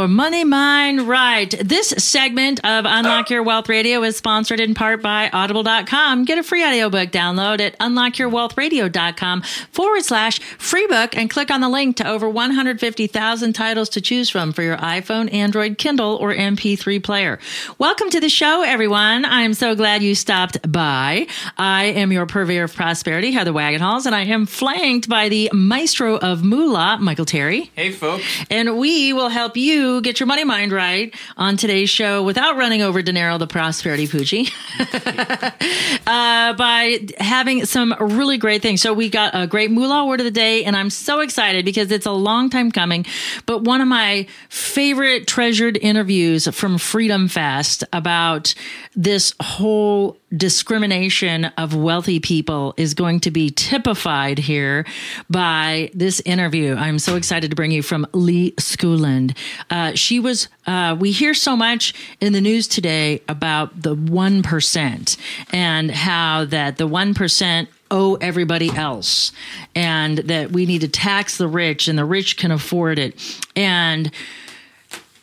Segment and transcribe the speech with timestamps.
[0.00, 1.50] Your money mind right.
[1.62, 3.34] This segment of Unlock uh.
[3.34, 6.24] Your Wealth Radio is sponsored in part by Audible.com.
[6.24, 11.68] Get a free audiobook download at unlockyourwealthradio.com forward slash free book and click on the
[11.68, 17.04] link to over 150,000 titles to choose from for your iPhone, Android, Kindle, or MP3
[17.04, 17.38] player.
[17.76, 19.26] Welcome to the show, everyone.
[19.26, 21.26] I'm so glad you stopped by.
[21.58, 26.16] I am your purveyor of prosperity, Heather Wagenhals, and I am flanked by the maestro
[26.16, 27.70] of moolah, Michael Terry.
[27.76, 28.24] Hey, folks.
[28.48, 32.82] And we will help you get your money mind right on today's show without running
[32.82, 34.50] over Dinero the Prosperity Poochie
[36.06, 38.82] uh, by having some really great things.
[38.82, 41.90] So we got a great moolah word of the day, and I'm so excited because
[41.90, 43.06] it's a long time coming.
[43.46, 48.54] But one of my favorite treasured interviews from Freedom Fest about
[48.94, 54.86] this whole discrimination of wealthy people is going to be typified here
[55.28, 56.74] by this interview.
[56.76, 59.36] I'm so excited to bring you from Li Schoolland.
[59.70, 65.16] Uh, she was, uh, we hear so much in the news today about the 1%
[65.52, 69.32] and how that the 1% owe everybody else
[69.74, 73.42] and that we need to tax the rich and the rich can afford it.
[73.56, 74.10] And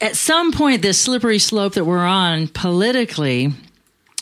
[0.02, 3.54] at some point, this slippery slope that we're on politically,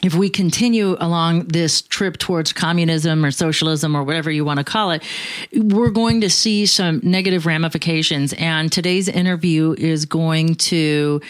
[0.06, 4.64] if we continue along this trip towards communism or socialism or whatever you want to
[4.64, 5.04] call it,
[5.54, 8.34] we're going to see some negative ramifications.
[8.34, 11.22] And today's interview is going to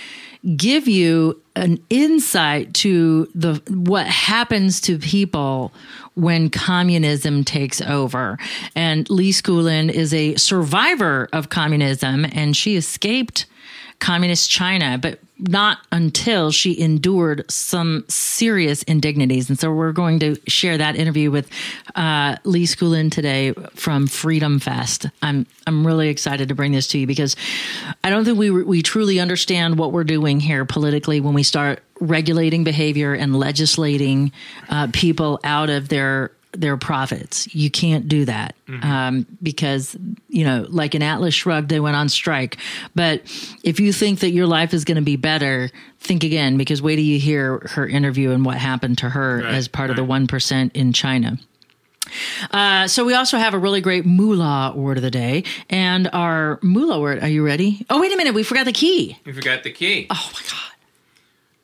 [0.58, 5.74] give you an insight to the what happens to people
[6.16, 8.38] when communism takes over.
[8.76, 13.46] And Li Schoolland is a survivor of communism and she escaped
[14.00, 19.50] communist China, but not until she endured some serious indignities.
[19.50, 21.50] And so we're going to share that interview with
[21.96, 25.08] uh, Li Schoolland today from Freedom Fest.
[25.22, 27.36] I'm I'm really excited to bring this to you because
[28.04, 31.84] I don't think we we truly understand what we're doing here politically when we start
[32.00, 34.32] regulating behavior and legislating
[34.70, 37.54] uh, people out of their their profits.
[37.54, 38.84] You can't do that mm-hmm.
[38.84, 39.96] um, because,
[40.30, 42.58] you know, like an Atlas Shrugged, they went on strike.
[42.94, 43.22] But
[43.64, 46.98] if you think that your life is going to be better, think again because wait
[46.98, 50.00] till you hear her interview and what happened to her right, as part right.
[50.00, 51.38] of the 1% in China.
[52.52, 56.60] Uh, so we also have a really great moolah word of the day, and our
[56.62, 57.22] moolah word.
[57.24, 57.86] Are you ready?
[57.90, 59.18] Oh, wait a minute, we forgot the key.
[59.26, 60.08] We forgot the key.
[60.12, 60.76] Oh my god!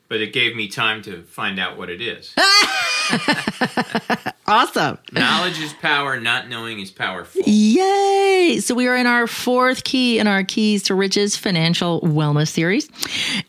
[0.08, 2.34] But it gave me time to find out what it is.
[4.46, 4.98] awesome.
[5.12, 7.42] Knowledge is power, not knowing is powerful.
[7.44, 8.58] Yay!
[8.60, 12.88] So we are in our fourth key in our Keys to Riches financial wellness series.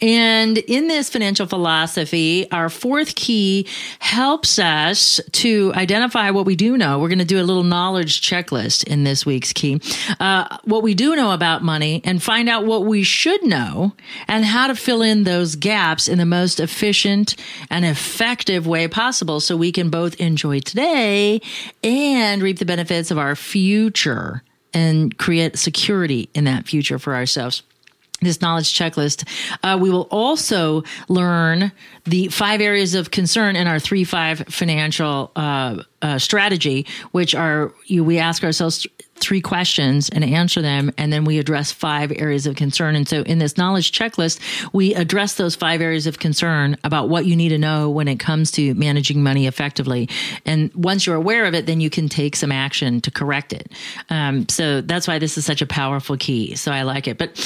[0.01, 3.67] And in this financial philosophy, our fourth key
[3.99, 6.99] helps us to identify what we do know.
[6.99, 9.81] We're going to do a little knowledge checklist in this week's key.
[10.19, 13.93] Uh, what we do know about money and find out what we should know
[14.27, 17.35] and how to fill in those gaps in the most efficient
[17.69, 21.41] and effective way possible so we can both enjoy today
[21.83, 27.63] and reap the benefits of our future and create security in that future for ourselves
[28.23, 29.27] this knowledge checklist.
[29.63, 31.71] Uh, we will also learn
[32.05, 37.73] the five areas of concern in our three five financial uh, uh, strategy, which are
[37.85, 42.45] you, we ask ourselves three questions and answer them, and then we address five areas
[42.45, 42.95] of concern.
[42.95, 44.39] And so, in this knowledge checklist,
[44.73, 48.19] we address those five areas of concern about what you need to know when it
[48.19, 50.09] comes to managing money effectively.
[50.45, 53.71] And once you're aware of it, then you can take some action to correct it.
[54.09, 56.55] Um, so that's why this is such a powerful key.
[56.55, 57.39] So I like it, but.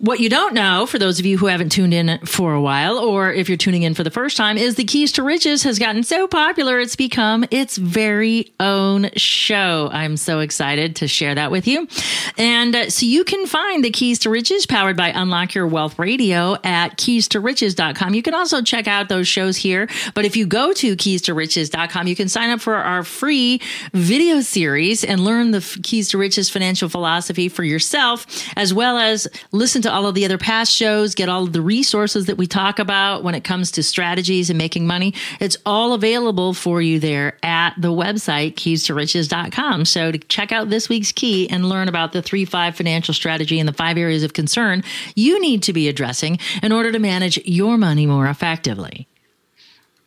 [0.00, 2.98] What you don't know, for those of you who haven't tuned in for a while,
[2.98, 5.80] or if you're tuning in for the first time, is the Keys to Riches has
[5.80, 9.90] gotten so popular it's become its very own show.
[9.90, 11.88] I'm so excited to share that with you.
[12.36, 15.98] And uh, so you can find the Keys to Riches powered by Unlock Your Wealth
[15.98, 18.14] Radio at keys2riches.com.
[18.14, 19.88] You can also check out those shows here.
[20.14, 23.60] But if you go to keys2riches.com, you can sign up for our free
[23.92, 29.26] video series and learn the Keys to Riches financial philosophy for yourself, as well as
[29.50, 32.46] listen to all of the other past shows, get all of the resources that we
[32.46, 35.14] talk about when it comes to strategies and making money.
[35.40, 39.84] It's all available for you there at the website, keys2riches.com.
[39.84, 43.58] So to check out this week's key and learn about the 3 5 financial strategy
[43.58, 44.82] and the five areas of concern
[45.14, 49.08] you need to be addressing in order to manage your money more effectively.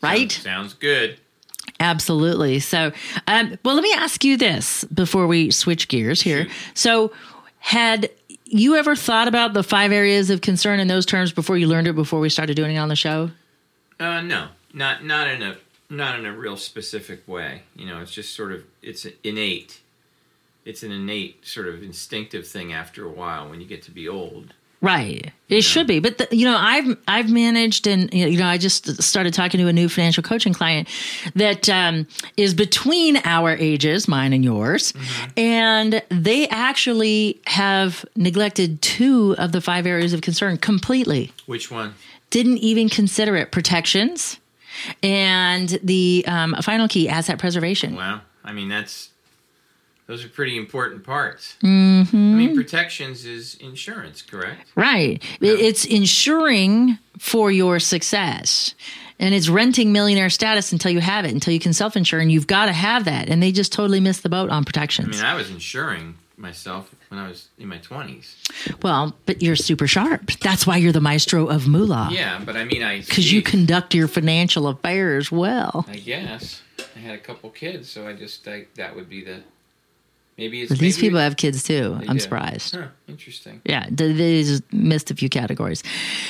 [0.01, 0.31] Right?
[0.31, 1.19] Sounds, sounds good.
[1.79, 2.59] Absolutely.
[2.59, 2.91] So,
[3.27, 6.47] um, well, let me ask you this before we switch gears here.
[6.73, 7.11] So,
[7.59, 8.09] had
[8.51, 11.87] you ever thought about the five areas of concern in those terms before you learned
[11.87, 13.31] it before we started doing it on the show?
[13.99, 15.57] Uh, no, not not in a
[15.89, 17.63] not in a real specific way.
[17.75, 19.81] You know, it's just sort of it's innate.
[20.65, 24.07] It's an innate sort of instinctive thing after a while when you get to be
[24.07, 24.53] old.
[24.81, 25.31] Right.
[25.47, 25.99] It should be.
[25.99, 29.67] But the, you know, I've I've managed and you know, I just started talking to
[29.67, 30.87] a new financial coaching client
[31.35, 34.93] that um, is between our ages, mine and yours,
[35.37, 41.31] and they actually have neglected two of the five areas of concern completely.
[41.45, 41.93] Which one?
[42.31, 44.39] Didn't even consider it protections
[45.03, 47.95] and the um, final key asset preservation.
[47.95, 48.21] Wow.
[48.43, 49.10] I mean, that's
[50.11, 51.55] those are pretty important parts.
[51.63, 52.15] Mm-hmm.
[52.15, 54.67] I mean, protections is insurance, correct?
[54.75, 55.23] Right.
[55.39, 58.75] It- It's insuring for your success.
[59.19, 62.19] And it's renting millionaire status until you have it, until you can self insure.
[62.19, 63.29] And you've got to have that.
[63.29, 65.09] And they just totally missed the boat on protections.
[65.09, 68.35] I mean, I was insuring myself when I was in my twenties.
[68.81, 70.31] well, but you're super sharp.
[70.41, 72.09] That's why you're the maestro of moolah.
[72.11, 75.85] Yeah, but I mean, I Because you conduct your financial affairs well.
[75.87, 76.63] I guess
[76.95, 79.43] I had a couple kids, so I just I, that would be the
[80.41, 81.97] maybe it's these maybe people have kids too.
[82.07, 82.19] I'm do.
[82.19, 82.75] surprised.
[82.75, 83.61] Huh, interesting.
[83.63, 85.83] Yeah, they just missed a few categories.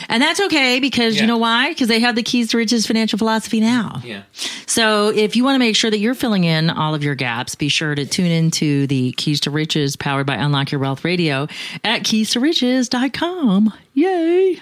[0.10, 1.70] And that's okay because you know why?
[1.70, 4.02] Because they have the keys to riches financial philosophy now.
[4.04, 4.24] Yeah.
[4.68, 7.56] So if you want to make sure that you're filling in all of your gaps,
[7.56, 11.48] be sure to tune into the Keys to Riches powered by Unlock Your Wealth Radio
[11.84, 13.74] at keys2riches.com.
[13.94, 14.60] Yay.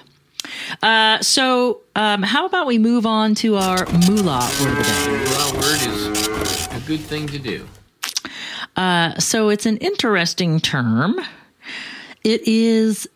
[0.82, 5.24] Uh, so um, how about we move on to our moolah word of the day?
[5.26, 7.68] Well, word is a good thing to do.
[8.80, 11.20] Uh, so it's an interesting term.
[12.24, 13.10] It is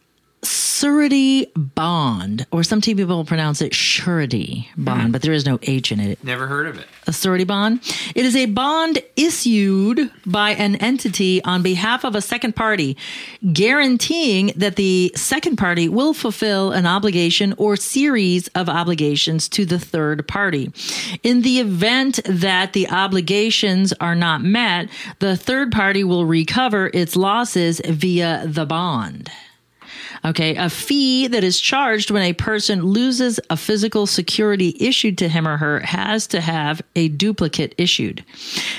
[0.84, 6.02] surety bond, or some people pronounce it surety bond, but there is no H in
[6.02, 6.22] it.
[6.22, 6.86] Never heard of it.
[7.08, 7.80] A surety bond.
[8.14, 12.98] It is a bond issued by an entity on behalf of a second party,
[13.54, 19.80] guaranteeing that the second party will fulfill an obligation or series of obligations to the
[19.80, 20.70] third party.
[21.24, 24.90] In the event that the obligations are not met,
[25.20, 29.32] the third party will recover its losses via the bond.
[30.26, 35.28] Okay, a fee that is charged when a person loses a physical security issued to
[35.28, 38.24] him or her has to have a duplicate issued.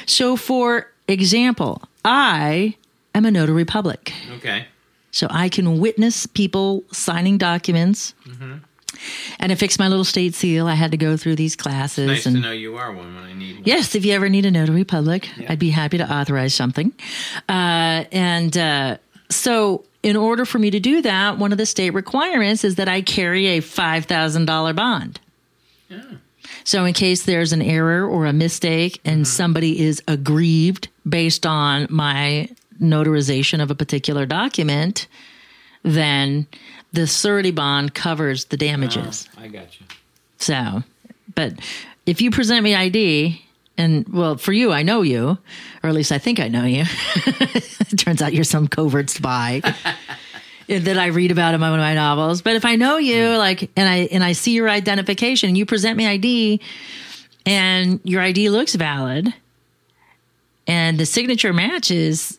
[0.06, 2.77] So, for example, I
[3.15, 4.12] am a notary public.
[4.36, 4.67] Okay.
[5.10, 8.15] So I can witness people signing documents.
[9.38, 12.06] And to fix my little state seal, I had to go through these classes.
[12.06, 13.62] Nice and to know you are one when I need one.
[13.65, 16.93] Yes, if you ever need a notary public, I'd be happy to authorize something.
[17.48, 18.96] Uh, and uh,
[19.31, 22.89] so, in order for me to do that, one of the state requirements is that
[22.89, 25.19] I carry a $5,000 bond.
[25.89, 26.03] Yeah.
[26.63, 29.25] So, in case there's an error or a mistake and mm-hmm.
[29.25, 35.06] somebody is aggrieved based on my notarization of a particular document,
[35.82, 36.46] then
[36.93, 39.29] the surety bond covers the damages.
[39.39, 39.87] Ah, I got you.
[40.37, 40.82] So,
[41.34, 41.55] but
[42.05, 43.43] if you present me ID,
[43.76, 45.38] and well, for you, I know you,
[45.82, 46.84] or at least I think I know you.
[47.16, 49.62] it turns out you're some covert spy
[50.69, 52.40] that I read about in one of my novels.
[52.40, 53.38] But if I know you, mm.
[53.38, 56.60] like, and I and I see your identification, and you present me ID,
[57.46, 59.34] and your ID looks valid,
[60.69, 62.38] and the signature matches,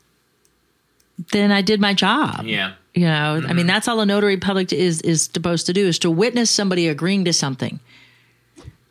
[1.31, 2.45] then I did my job.
[2.45, 2.73] Yeah.
[2.93, 3.67] You know, I mean, mm-hmm.
[3.67, 7.25] that's all a notary public is is supposed to do is to witness somebody agreeing
[7.25, 7.81] to something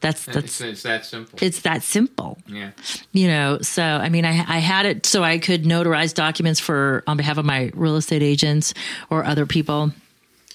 [0.05, 1.39] That's It's, that's it's that simple.
[1.41, 2.37] it's that simple.
[2.47, 2.71] yeah.
[3.13, 7.03] you know so i mean I, I had it so i could notarize documents for
[7.07, 8.75] on behalf of my real estate agents
[9.09, 9.93] or other people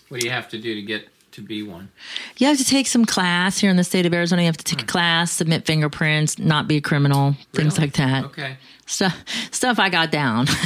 [0.09, 1.89] What do you have to do to get to be one?
[2.37, 4.41] you have to take some class here in the state of arizona.
[4.41, 8.25] You have to take a class submit fingerprints not be a criminal things like that.
[8.25, 8.57] Okay.
[8.85, 9.15] stuff
[9.51, 10.47] stuff i got down.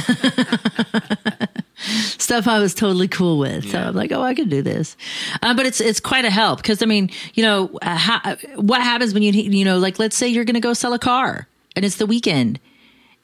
[1.76, 3.70] Stuff i was totally cool with.
[3.70, 4.96] So i'm like oh i can do this.
[5.42, 8.80] Uh, but it's it's quite a help because i mean you know uh, how, what
[8.80, 11.46] happens when you you know like let's say you're going to go sell a car
[11.76, 12.58] and it's the weekend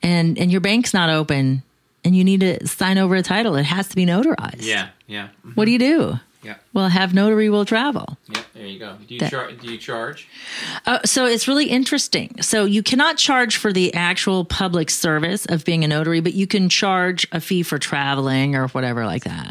[0.02, 1.62] and and your bank's not open
[2.04, 4.66] and you need to sign over a title it has to be notarized.
[4.66, 4.88] Yeah.
[5.06, 5.28] Yeah.
[5.47, 6.54] mhm, what do you do Yeah.
[6.73, 8.40] well have notary will travel Yeah.
[8.54, 8.97] There you go.
[9.06, 10.26] Do you That- char- Do you charge?
[10.87, 12.40] Uh, so it's really interesting.
[12.42, 16.47] So you cannot charge for the actual public service of being a notary, but you
[16.47, 19.50] can charge a fee for traveling or whatever like that.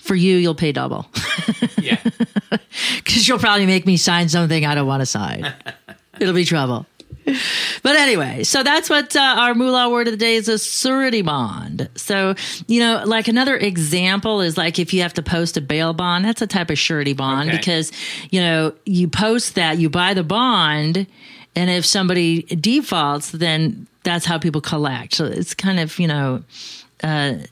[0.00, 1.06] For you, you'll pay double
[1.78, 1.98] Yeah.
[2.96, 5.52] because you'll probably make me sign something I don't want to sign.
[6.20, 6.86] It'll be trouble.
[7.82, 11.22] But anyway, so that's what uh, our moolah word of the day is a surety
[11.22, 11.88] bond.
[11.96, 12.34] So,
[12.66, 16.24] you know, like another example is like if you have to post a bail bond,
[16.24, 17.58] that's a type of surety bond Okay.
[17.58, 17.92] because,
[18.30, 21.06] you know, you post that, you buy the bond,
[21.56, 25.14] and if somebody defaults, then that's how people collect.
[25.14, 26.42] So it's kind of, you know,
[27.02, 27.46] th-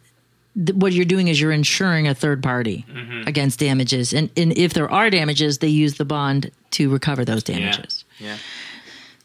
[0.75, 2.85] what you're doing is you're insuring a third party
[3.26, 4.12] against damages.
[4.12, 7.56] And, and if there are damages, they use the bond to recover those Yeah.
[7.59, 8.04] damages.
[8.18, 8.37] Yeah.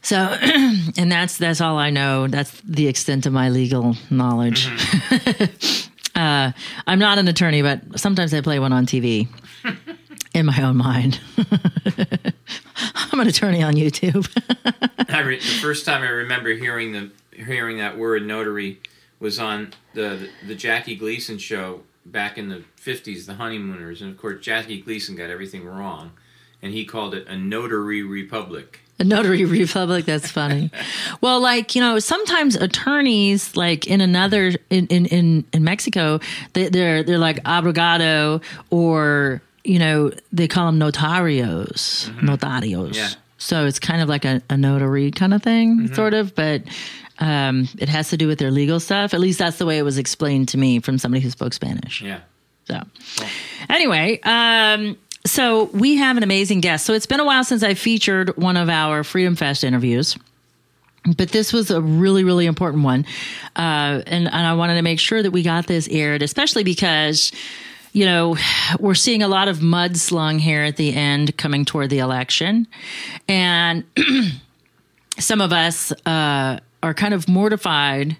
[0.01, 0.17] So,
[0.97, 2.27] and that's that's all I know.
[2.27, 4.67] That's the extent of my legal knowledge.
[6.15, 6.51] uh,
[6.87, 9.27] I'm not an attorney, but sometimes I play one on TV
[10.33, 11.19] in my own mind.
[13.11, 14.27] I'm an attorney on YouTube.
[15.09, 18.79] I re- the first time I remember hearing the hearing that word notary
[19.19, 24.17] was on the the Jackie Gleason show back in the fifties, the Honeymooners, and of
[24.17, 26.11] course Jackie Gleason got everything wrong,
[26.61, 28.79] and he called it a notary republic.
[29.01, 30.05] A notary republic.
[30.05, 30.69] That's funny.
[31.21, 36.19] well, like you know, sometimes attorneys, like in another in in in, in Mexico,
[36.53, 42.95] they, they're they're like abrogado, or you know, they call them notarios, notarios.
[42.95, 43.09] Yeah.
[43.39, 46.61] So it's kind of like a, a notary kind of thing, sort of, but.
[47.19, 49.13] Um, it has to do with their legal stuff.
[49.13, 52.01] At least that's the way it was explained to me from somebody who spoke Spanish.
[52.01, 52.21] Yeah.
[52.65, 52.81] So,
[53.69, 56.85] anyway, um, so we have an amazing guest.
[56.85, 60.17] So it's been a while since I featured one of our Freedom Fest interviews.
[61.15, 63.05] But this was a really, really important one.
[63.55, 67.31] Uh, and, and I wanted to make sure that we got this aired, especially because,
[67.91, 68.37] you know,
[68.79, 72.67] we're seeing a lot of mud slung here at the end coming toward the election.
[73.27, 73.83] And
[75.17, 78.15] some of us uh, are kind of mortified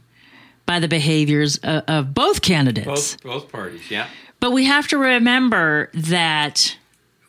[0.66, 3.16] by the behaviors of, of both candidates.
[3.16, 3.92] Both both parties.
[3.92, 4.08] Yeah.
[4.40, 6.76] But we have to remember that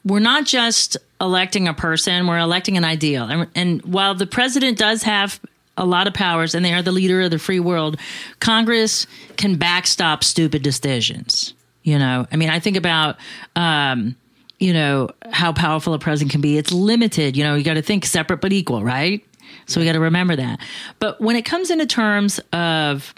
[0.04, 3.24] we're not just electing a person, we're electing an ideal.
[3.24, 5.40] And, and while the president does have
[5.76, 7.98] a lot of powers and they are the leader of the free world,
[8.40, 9.06] Congress
[9.36, 11.54] can backstop stupid decisions.
[11.82, 13.16] You know, I mean, I think about,
[13.56, 14.16] um,
[14.58, 16.56] you know, how powerful a president can be.
[16.56, 17.36] It's limited.
[17.36, 19.24] You know, you got to think separate but equal, right?
[19.66, 20.60] So we got to remember that.
[20.98, 23.14] But when it comes into terms of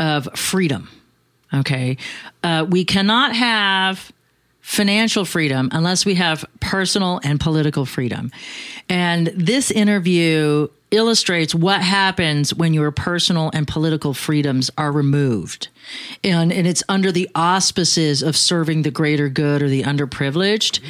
[0.00, 0.88] of freedom,
[1.52, 1.96] okay,
[2.42, 4.12] uh, we cannot have
[4.64, 8.32] financial freedom unless we have personal and political freedom.
[8.88, 15.68] And this interview illustrates what happens when your personal and political freedoms are removed.
[16.22, 20.80] And, and it's under the auspices of serving the greater good or the underprivileged.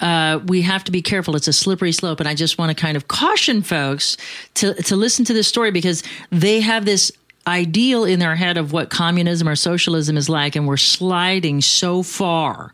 [0.00, 1.36] Uh, we have to be careful.
[1.36, 2.18] It's a slippery slope.
[2.18, 4.16] And I just want to kind of caution folks
[4.54, 7.12] to, to listen to this story because they have this
[7.46, 12.02] ideal in their head of what communism or socialism is like and we're sliding so
[12.02, 12.72] far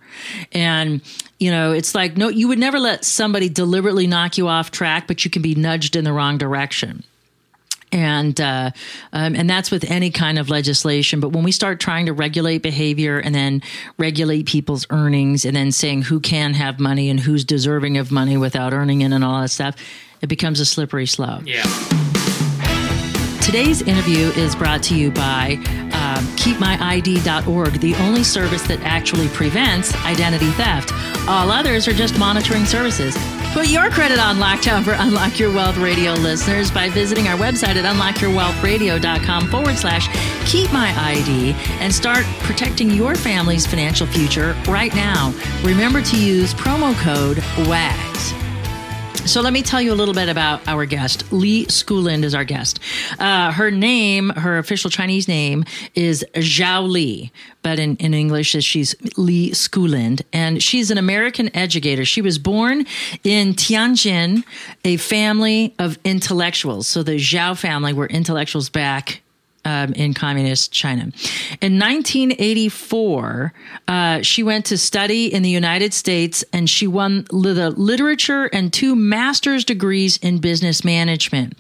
[0.50, 1.00] and
[1.38, 5.06] you know it's like no you would never let somebody deliberately knock you off track
[5.06, 7.04] but you can be nudged in the wrong direction
[7.92, 8.73] and uh,
[9.12, 11.20] um, and that's with any kind of legislation.
[11.20, 13.62] But when we start trying to regulate behavior and then
[13.96, 18.37] regulate people's earnings and then saying who can have money and who's deserving of money
[18.37, 19.76] without earning it and all that stuff,
[20.20, 21.42] it becomes a slippery slope.
[21.46, 21.62] Yeah.
[23.47, 25.53] Today's interview is brought to you by
[25.93, 30.93] um, KeepMyID.org, the only service that actually prevents identity theft.
[31.29, 33.17] All others are just monitoring services.
[33.53, 37.76] Put your credit on lockdown for Unlock Your Wealth Radio listeners by visiting our website
[37.76, 40.09] at unlockyourwealthradio.com forward slash
[40.45, 45.33] keep my ID and start protecting your family's financial future right now.
[45.62, 47.38] Remember to use promo code
[47.69, 48.46] WAGS.
[49.26, 51.33] So let me tell you a little bit about our guest.
[51.33, 52.78] Li Schoolland is our guest.
[53.18, 55.64] Uh, her name, her official Chinese name
[55.97, 60.23] is Zhao Li, but in, in English she's Li Schoolland.
[60.33, 62.04] And she's an American educator.
[62.04, 62.87] She was born
[63.25, 64.45] in Tianjin,
[64.85, 66.87] a family of intellectuals.
[66.87, 69.23] So the Zhao family were intellectuals back
[69.66, 71.02] um, in communist China.
[71.61, 73.52] In 1984,
[73.88, 78.73] uh, she went to study in the United States and she won the literature and
[78.73, 81.54] two master's degrees in business management.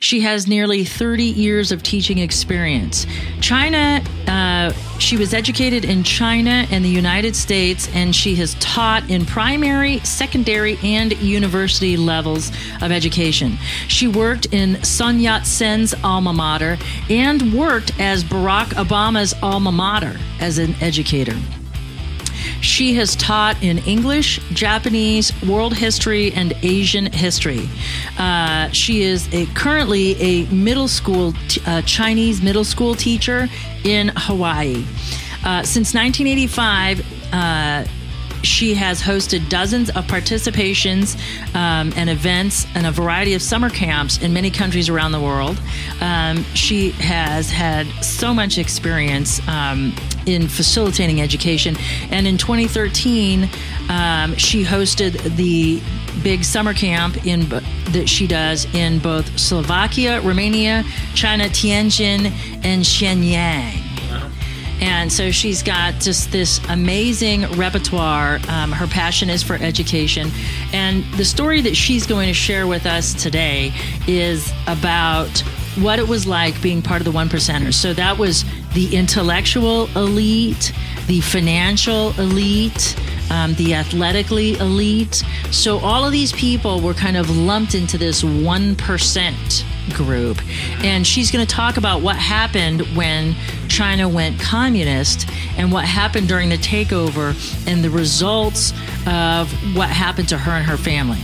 [0.00, 3.06] She has nearly 30 years of teaching experience.
[3.40, 9.08] China, uh, she was educated in China and the United States, and she has taught
[9.08, 12.50] in primary, secondary, and university levels
[12.82, 13.56] of education.
[13.86, 16.76] She worked in Sun Yat sen's alma mater
[17.08, 21.36] and worked as Barack Obama's alma mater as an educator.
[22.60, 27.68] She has taught in English, Japanese, world history, and Asian history.
[28.18, 33.48] Uh, she is a, currently a middle school, t- uh, Chinese middle school teacher
[33.84, 34.84] in Hawaii.
[35.44, 37.00] Uh, since 1985,
[37.32, 37.84] uh,
[38.42, 41.16] she has hosted dozens of participations
[41.54, 45.60] um, and events and a variety of summer camps in many countries around the world.
[46.00, 49.94] Um, she has had so much experience um,
[50.26, 51.76] in facilitating education.
[52.10, 53.48] And in 2013,
[53.88, 55.80] um, she hosted the
[56.22, 62.32] big summer camp in that she does in both Slovakia, Romania, China, Tianjin,
[62.64, 63.85] and Shenyang.
[64.80, 68.38] And so she's got just this amazing repertoire.
[68.48, 70.30] Um, her passion is for education.
[70.72, 73.72] And the story that she's going to share with us today
[74.06, 75.42] is about
[75.76, 77.74] what it was like being part of the one percenters.
[77.74, 80.72] So that was the intellectual elite,
[81.06, 82.96] the financial elite,
[83.30, 85.22] um, the athletically elite.
[85.50, 90.40] So all of these people were kind of lumped into this 1% group.
[90.84, 93.34] And she's going to talk about what happened when
[93.68, 97.34] China went communist and what happened during the takeover
[97.66, 98.72] and the results
[99.06, 101.18] of what happened to her and her family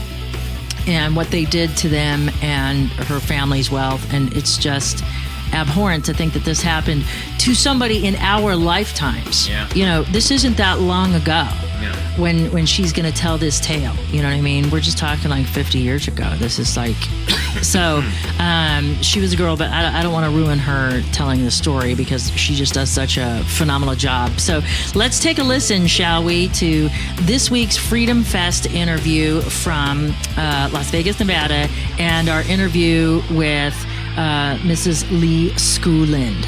[0.87, 4.13] and what they did to them and her family's wealth.
[4.13, 5.05] And it's just
[5.53, 7.05] abhorrent to think that this happened
[7.39, 9.49] to somebody in our lifetimes.
[9.49, 9.69] Yeah.
[9.75, 11.47] You know, this isn't that long ago
[11.81, 11.95] Yeah.
[12.19, 13.95] when when she's going to tell this tale.
[14.11, 14.71] You know what I mean?
[14.71, 16.35] We're just talking like 50 years ago.
[16.39, 16.97] This is like
[17.63, 18.03] so.
[18.39, 21.51] Um, she was a girl, but I, I don't want to ruin her telling the
[21.51, 24.41] story because she just does such a phenomenal job.
[24.41, 24.63] So
[24.95, 26.89] let's take a listen, shall we, to
[27.21, 33.75] this week's Freedom Fest interview from uh, Las Vegas, Nevada, and our interview with
[34.17, 35.11] uh, Mrs.
[35.11, 36.45] Li Schoolland.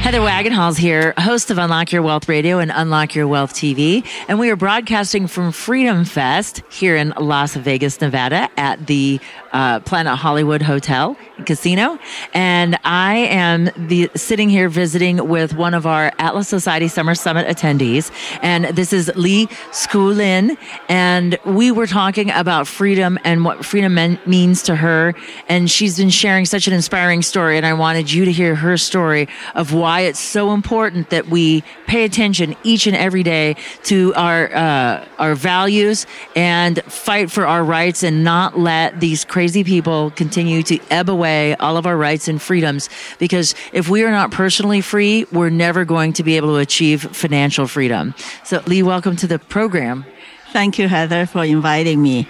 [0.00, 4.06] Heather Wagenhals here, host of Unlock Your Wealth Radio and Unlock Your Wealth TV.
[4.28, 9.20] And we are broadcasting from Freedom Fest here in Las Vegas, Nevada at the
[9.52, 11.16] uh, Planet Hollywood Hotel
[11.48, 11.98] Casino.
[12.34, 17.48] And I am the, sitting here visiting with one of our Atlas Society Summer Summit
[17.48, 18.12] attendees.
[18.42, 20.58] And this is Li Schoolland.
[20.90, 25.14] And we were talking about freedom and what freedom mean, means to her.
[25.48, 27.56] And she's been sharing such an inspiring story.
[27.56, 31.64] And I wanted you to hear her story of why it's so important that we
[31.86, 36.06] pay attention each and every day to our uh, our values
[36.36, 41.37] and fight for our rights and not let these crazy people continue to ebb away
[41.60, 45.84] all of our rights and freedoms because if we are not personally free we're never
[45.84, 48.14] going to be able to achieve financial freedom.
[48.44, 50.04] So lee welcome to the program.
[50.52, 52.28] Thank you, Heather, for inviting me.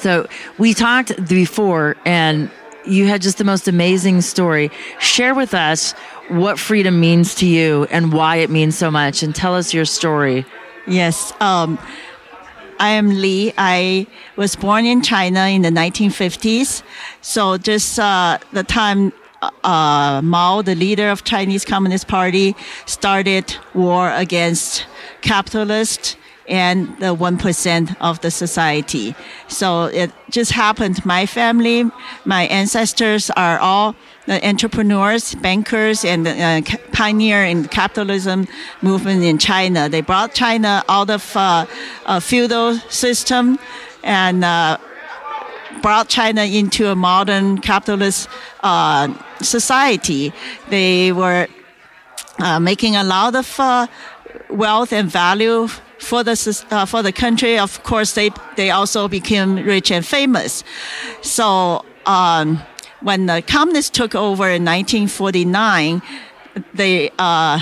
[0.00, 0.26] so
[0.58, 2.50] we talked before and
[2.86, 4.70] you had just the most amazing story.
[4.98, 5.92] Share with us
[6.28, 9.84] what freedom means to you and why it means so much and tell us your
[9.84, 10.44] story.
[10.86, 11.78] Yes, um,
[12.78, 13.52] I am Li.
[13.58, 16.82] I was born in China in the 1950s.
[17.20, 19.12] So just uh, the time
[19.42, 24.86] uh, Mao, the leader of Chinese Communist Party, started war against
[25.20, 26.16] capitalists
[26.48, 29.14] and the 1% of the society.
[29.48, 31.04] So it just happened.
[31.04, 31.90] My family,
[32.24, 33.94] my ancestors are all
[34.28, 36.60] entrepreneurs, bankers, and uh,
[36.92, 38.46] pioneer in capitalism
[38.82, 39.88] movement in China.
[39.88, 41.66] They brought China out of uh,
[42.06, 43.58] a feudal system
[44.02, 44.78] and uh,
[45.82, 48.28] brought China into a modern capitalist
[48.62, 50.32] uh, society.
[50.68, 51.46] They were
[52.38, 53.86] uh, making a lot of uh,
[54.50, 57.58] wealth and value for the uh, for the country.
[57.58, 60.64] Of course, they they also became rich and famous.
[61.22, 62.62] So um,
[63.00, 66.02] when the communists took over in 1949,
[66.74, 67.60] they uh,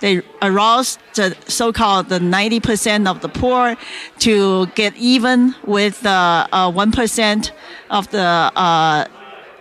[0.00, 3.76] they aroused the so-called the 90% of the poor
[4.18, 7.50] to get even with the uh, 1%
[7.90, 9.06] of the uh,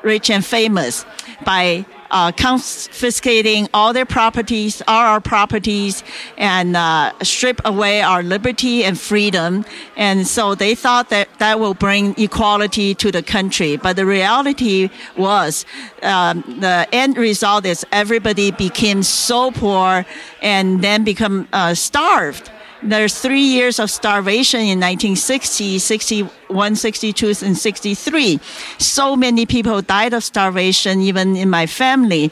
[0.03, 1.05] rich and famous
[1.45, 6.01] by uh, confiscating all their properties, all our properties,
[6.37, 9.65] and uh, strip away our liberty and freedom.
[9.97, 13.75] And so they thought that that will bring equality to the country.
[13.75, 15.65] But the reality was
[16.03, 20.05] um, the end result is everybody became so poor
[20.41, 22.49] and then become uh, starved
[22.85, 28.39] there's three years of starvation in 1960, 61, 62, and 63.
[28.77, 32.31] So many people died of starvation, even in my family.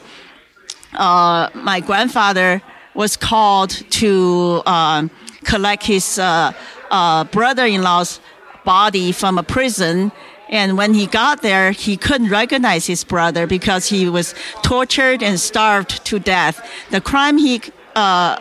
[0.94, 2.62] Uh, my grandfather
[2.94, 5.08] was called to uh,
[5.44, 6.52] collect his uh,
[6.90, 8.20] uh brother-in-law's
[8.64, 10.12] body from a prison.
[10.48, 15.40] And when he got there, he couldn't recognize his brother because he was tortured and
[15.40, 16.56] starved to death.
[16.90, 17.60] The crime he
[17.96, 18.38] uh,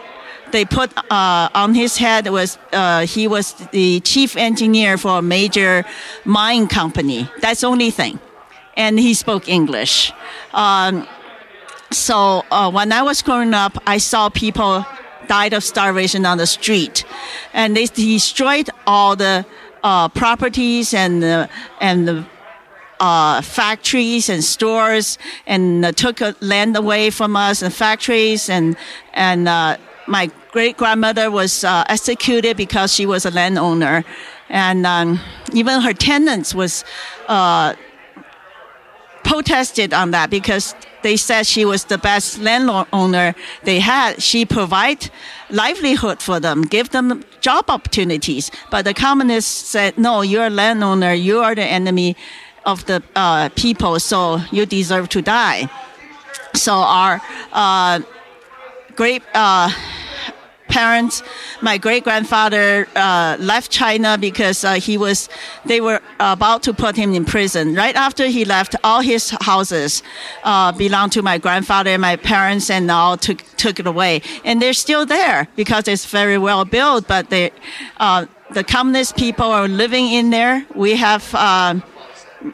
[0.53, 5.21] they put uh, on his head was uh, he was the chief engineer for a
[5.21, 5.83] major
[6.23, 7.29] mine company.
[7.41, 8.19] That's the only thing,
[8.77, 10.13] and he spoke English.
[10.53, 11.05] Um,
[11.91, 14.85] so uh, when I was growing up, I saw people
[15.27, 17.03] died of starvation on the street,
[17.53, 19.45] and they destroyed all the
[19.83, 21.23] uh, properties and
[21.81, 22.25] and the
[22.99, 28.77] uh, factories and stores and uh, took land away from us and factories and
[29.13, 34.03] and uh, my great grandmother was uh, executed because she was a landowner,
[34.49, 35.19] and um,
[35.53, 36.83] even her tenants was
[37.27, 37.73] uh,
[39.23, 44.21] protested on that because they said she was the best landowner they had.
[44.21, 45.09] She provide
[45.49, 48.51] livelihood for them, give them job opportunities.
[48.71, 51.13] But the communists said, no, you're a landowner.
[51.13, 52.15] You are the enemy
[52.65, 55.69] of the uh, people, so you deserve to die.
[56.55, 57.99] So our uh,
[58.95, 59.71] great uh,
[60.73, 61.21] parents.
[61.61, 65.29] My great grandfather uh, left China because uh, he was
[65.65, 67.75] they were about to put him in prison.
[67.75, 70.01] Right after he left, all his houses
[70.43, 74.21] uh, belonged to my grandfather and my parents, and all took took it away.
[74.43, 77.07] And they're still there because it's very well built.
[77.07, 77.51] But they,
[77.97, 80.65] uh, the communist people are living in there.
[80.75, 81.79] We have uh,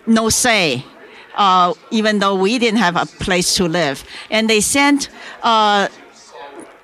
[0.06, 0.84] no say.
[1.36, 4.04] Uh, even though we didn't have a place to live.
[4.30, 5.08] And they sent
[5.42, 5.88] uh,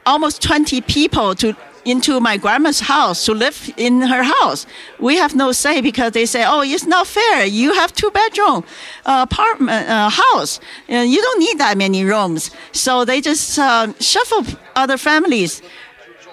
[0.06, 4.66] almost 20 people to into my grandma's house to live in her house.
[5.00, 7.46] We have no say because they say, "Oh, it's not fair.
[7.46, 8.64] You have two bedroom
[9.06, 13.94] uh, apartment uh, house, and you don't need that many rooms." So they just uh,
[14.00, 14.44] shuffle
[14.76, 15.62] other families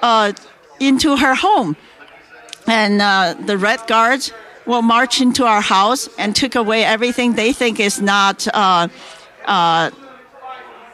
[0.00, 0.32] uh,
[0.80, 1.76] into her home,
[2.66, 4.32] and uh, the red guards
[4.64, 8.88] will march into our house and took away everything they think is not uh,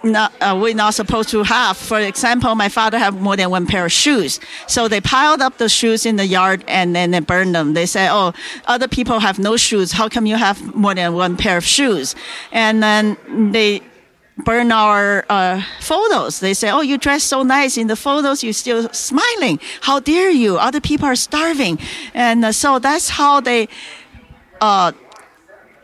[0.02, 1.76] not, uh, we're not supposed to have.
[1.76, 4.40] For example, my father had more than one pair of shoes.
[4.66, 7.74] So they piled up the shoes in the yard and then they burned them.
[7.74, 8.32] They say, oh,
[8.66, 9.92] other people have no shoes.
[9.92, 12.14] How come you have more than one pair of shoes?
[12.52, 13.16] And then
[13.52, 13.82] they
[14.44, 16.40] burn our uh, photos.
[16.40, 18.42] They say, oh, you dress so nice in the photos.
[18.44, 19.58] You're still smiling.
[19.80, 20.58] How dare you?
[20.58, 21.78] Other people are starving.
[22.14, 23.68] And uh, so that's how they
[24.60, 24.92] uh,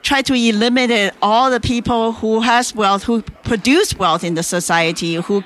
[0.04, 5.14] try to eliminate all the people who has wealth, who produce wealth in the society,
[5.14, 5.42] who,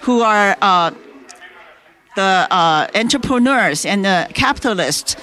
[0.00, 0.90] who are uh,
[2.14, 5.16] the uh, entrepreneurs and the capitalists.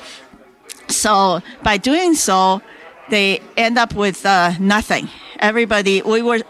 [0.90, 2.62] So by doing so,
[3.10, 5.10] they end up with uh, nothing.
[5.40, 6.42] Everybody, we were,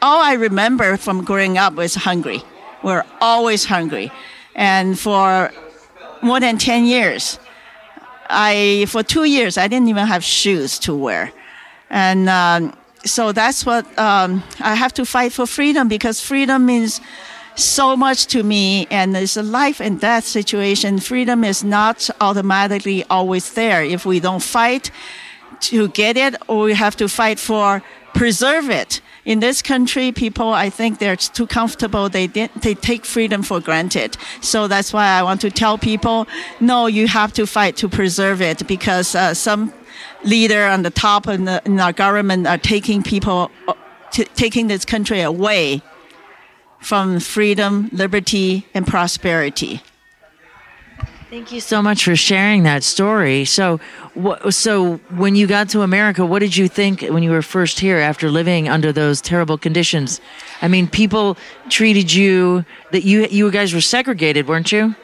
[0.00, 2.42] all I remember from growing up was hungry.
[2.82, 4.12] We're always hungry.
[4.54, 5.52] And for
[6.22, 7.38] more than 10 years,
[8.28, 11.32] I for two years I didn't even have shoes to wear,
[11.90, 17.00] and um, so that's what um, I have to fight for freedom because freedom means
[17.56, 20.98] so much to me, and it's a life and death situation.
[20.98, 24.90] Freedom is not automatically always there if we don't fight
[25.62, 27.82] to get it, or we have to fight for
[28.14, 32.08] preserve it in this country, people, I think they're too comfortable.
[32.08, 34.16] They they take freedom for granted.
[34.40, 36.26] So that's why I want to tell people,
[36.60, 39.72] no, you have to fight to preserve it because uh, some
[40.24, 43.74] leader on the top in, the, in our government are taking people, uh,
[44.10, 45.82] t- taking this country away
[46.80, 49.80] from freedom, liberty, and prosperity.
[51.34, 53.44] Thank you so much for sharing that story.
[53.44, 53.80] So,
[54.50, 57.98] so when you got to America, what did you think when you were first here
[57.98, 60.20] after living under those terrible conditions?
[60.62, 61.36] I mean, people
[61.68, 64.94] treated you that you you guys were segregated, weren't you?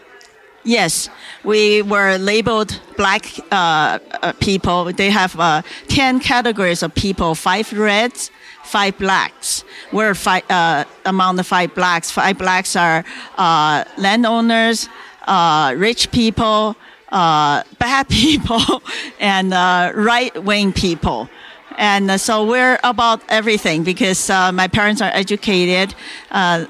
[0.63, 1.09] Yes,
[1.43, 4.93] we were labeled black uh, uh, people.
[4.93, 8.31] They have uh, 10 categories of people, five reds,
[8.63, 9.65] five blacks.
[9.91, 12.11] We're five, uh, among the five blacks.
[12.11, 13.05] Five blacks are
[13.37, 14.89] uh, landowners,
[15.27, 16.77] uh, rich people,
[17.11, 18.83] uh, bad people,
[19.19, 21.29] and uh, right wing people.
[21.77, 25.95] And uh, so we're about everything because uh, my parents are educated.
[26.31, 26.67] Uh,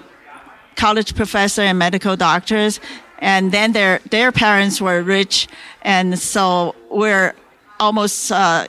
[0.76, 2.80] college professor and medical doctors,
[3.18, 5.48] and then their their parents were rich,
[5.82, 7.34] and so we're
[7.78, 8.66] almost uh,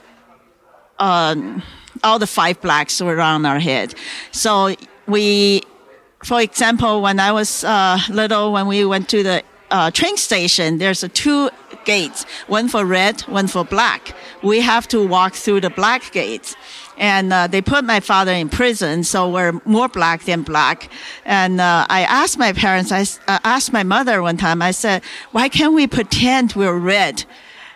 [0.98, 1.62] um,
[2.04, 3.94] all the five blacks were around our head.
[4.30, 4.74] So
[5.06, 5.62] we,
[6.24, 9.42] for example, when I was uh, little, when we went to the
[9.72, 11.50] uh, train station, there's two
[11.84, 14.14] gates, one for red, one for black.
[14.42, 16.54] We have to walk through the black gates.
[16.98, 20.90] And uh, they put my father in prison, so we're more black than black.
[21.24, 25.02] And uh, I asked my parents, I uh, asked my mother one time, I said,
[25.32, 27.24] why can't we pretend we're red?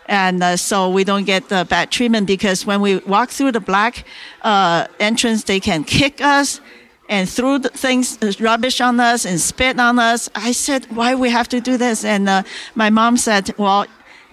[0.08, 3.58] and uh, so we don't get the bad treatment because when we walk through the
[3.58, 4.04] black
[4.42, 6.60] uh, entrance, they can kick us
[7.08, 10.28] and threw the things, uh, rubbish on us and spit on us.
[10.34, 12.04] I said, why we have to do this?
[12.04, 12.42] And uh,
[12.74, 13.86] my mom said, well,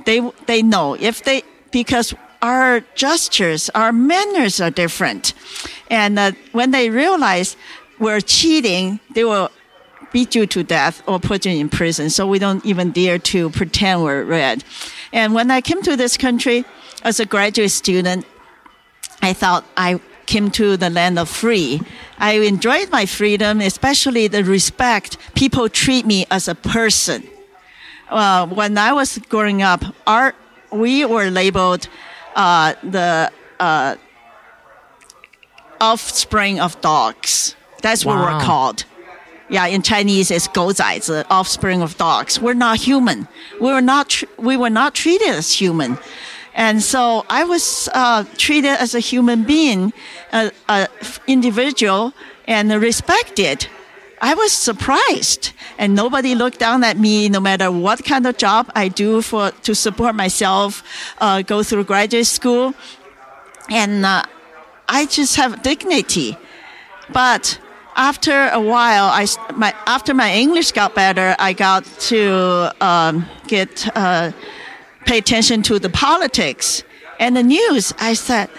[0.05, 5.33] they they know if they because our gestures, our manners are different,
[5.89, 7.55] and uh, when they realize
[7.99, 9.49] we're cheating, they will
[10.11, 12.09] beat you to death or put you in prison.
[12.09, 14.63] So we don't even dare to pretend we're red.
[15.11, 16.65] And when I came to this country
[17.03, 18.25] as a graduate student,
[19.21, 21.80] I thought I came to the land of free.
[22.18, 27.22] I enjoyed my freedom, especially the respect people treat me as a person.
[28.10, 30.34] Uh, when I was growing up, our,
[30.72, 31.88] we were labeled
[32.36, 33.96] uh, the uh,
[35.80, 37.54] offspring of dogs.
[37.82, 38.38] That's what Wow.
[38.38, 38.84] we're called.
[39.50, 42.38] Yeah, in Chinese, it's 狗崽子, offspring of dogs.
[42.38, 43.28] We're not human.
[43.60, 44.10] We were not.
[44.10, 45.96] Tr- we were not treated as human,
[46.55, 49.93] and so I was uh, treated as a human being,
[50.31, 52.13] a, a f- individual,
[52.47, 53.67] and respected.
[54.21, 58.71] I was surprised, and nobody looked down at me, no matter what kind of job
[58.75, 60.83] I do for to support myself,
[61.17, 62.73] uh, go through graduate school,
[63.69, 64.23] and uh,
[64.87, 66.37] I just have dignity.
[67.11, 67.59] But
[67.95, 73.89] after a while, I my after my English got better, I got to um, get
[73.95, 74.31] uh,
[75.05, 76.83] pay attention to the politics
[77.19, 77.93] and the news.
[77.99, 78.49] I said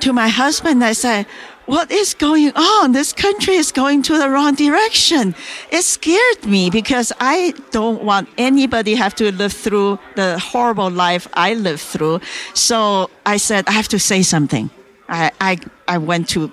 [0.00, 1.26] to my husband, I said.
[1.66, 2.92] What is going on?
[2.92, 5.34] This country is going to the wrong direction.
[5.70, 11.26] It scared me because I don't want anybody have to live through the horrible life
[11.32, 12.20] I lived through.
[12.52, 14.68] So I said, I have to say something.
[15.08, 15.58] I, I,
[15.88, 16.52] I went to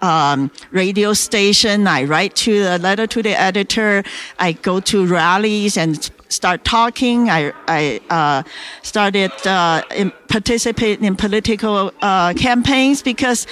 [0.00, 1.86] um, radio station.
[1.86, 4.02] I write to a letter to the editor.
[4.38, 7.28] I go to rallies and start talking.
[7.28, 8.42] I, I uh,
[8.82, 13.46] started uh, in, participate in political uh, campaigns because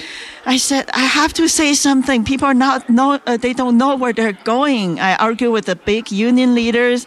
[0.45, 2.23] I said I have to say something.
[2.23, 4.99] People are not know uh, they don't know where they're going.
[4.99, 7.05] I argue with the big union leaders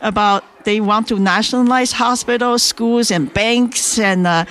[0.00, 4.44] about they want to nationalize hospitals, schools, and banks, and uh,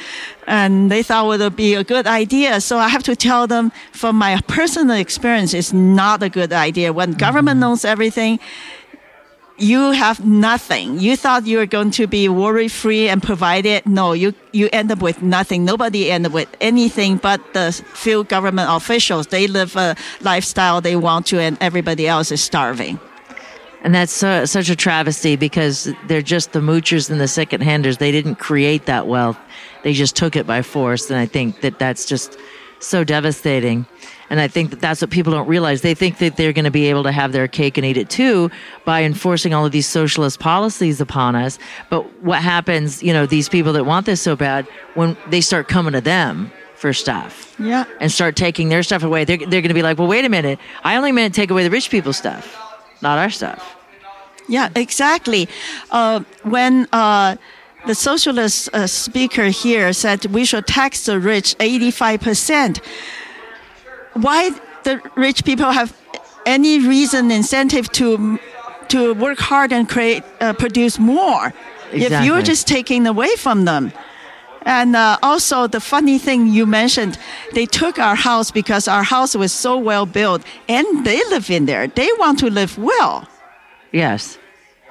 [0.47, 2.61] and they thought it would be a good idea.
[2.61, 6.93] So I have to tell them from my personal experience, it's not a good idea.
[6.93, 8.39] When government knows everything,
[9.61, 10.99] you have nothing.
[10.99, 13.85] You thought you were going to be worry free and provided.
[13.85, 15.65] No, you, you end up with nothing.
[15.65, 19.27] Nobody end up with anything but the few government officials.
[19.27, 22.99] They live a lifestyle they want to and everybody else is starving.
[23.81, 27.97] And that's such a travesty because they're just the moochers and the second handers.
[27.97, 29.37] They didn't create that wealth.
[29.83, 31.09] They just took it by force.
[31.09, 32.37] And I think that that's just
[32.79, 33.85] so devastating.
[34.29, 35.81] And I think that that's what people don't realize.
[35.81, 38.09] They think that they're going to be able to have their cake and eat it
[38.09, 38.51] too
[38.85, 41.57] by enforcing all of these socialist policies upon us.
[41.89, 45.67] But what happens, you know, these people that want this so bad, when they start
[45.67, 47.85] coming to them for stuff Yeah.
[47.99, 50.29] and start taking their stuff away, they're, they're going to be like, well, wait a
[50.29, 50.59] minute.
[50.83, 52.55] I only meant to take away the rich people's stuff,
[53.01, 53.75] not our stuff.
[54.47, 55.49] Yeah, exactly.
[55.91, 57.35] Uh, when uh,
[57.85, 62.79] the socialist uh, speaker here said we should tax the rich 85%,
[64.13, 64.51] why
[64.83, 65.95] the rich people have
[66.45, 68.39] any reason, incentive to
[68.89, 71.53] to work hard and create, uh, produce more?
[71.91, 73.91] If you're just taking away from them.
[74.63, 77.17] And uh, also, the funny thing you mentioned,
[77.53, 81.65] they took our house because our house was so well built, and they live in
[81.65, 81.87] there.
[81.87, 83.27] They want to live well
[83.91, 84.37] Yes.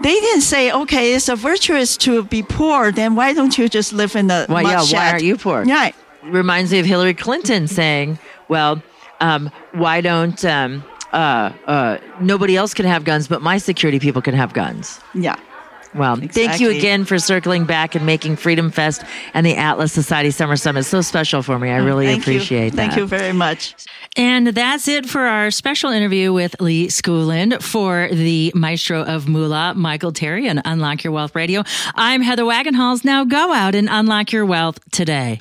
[0.01, 3.93] They didn't say, okay, it's a virtuous to be poor, then why don't you just
[3.93, 5.65] live in the Well, yeah, why aren't you poor?
[5.65, 5.95] Right.
[6.25, 8.83] Reminds me of Hillary Clinton saying, well,
[9.21, 14.23] um, why don't um, uh, uh, nobody else can have guns, but my security people
[14.23, 15.01] can have guns?
[15.15, 15.37] Yeah.
[15.95, 19.03] Well, thank you again for circling back and making Freedom Fest
[19.35, 21.71] and the Atlas Society Summer Summit so special for me.
[21.71, 22.35] I oh, really Thank you.
[22.35, 22.77] appreciate that.
[22.77, 23.75] Thank you very much.
[24.17, 29.75] And that's it for our special interview with Li Schoolland for the maestro of Moolah,
[29.75, 31.63] Michael Terry, and Unlock Your Wealth Radio.
[31.95, 33.05] I'm Heather Wagenhals.
[33.05, 35.41] Now go out and unlock your wealth today.